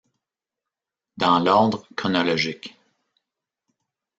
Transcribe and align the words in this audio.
Dans 1.17 1.37
l'ordre 1.37 1.85
chronologique. 1.95 2.75